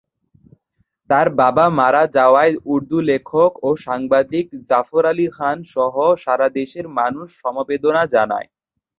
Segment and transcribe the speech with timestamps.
[1.09, 5.93] তাঁর বাবা মারা যাওয়ায় উর্দু লেখক ও সাংবাদিক জাফর আলী খান সহ
[6.23, 8.47] সারাদেশের মানুষ সমবেদনা জানায়।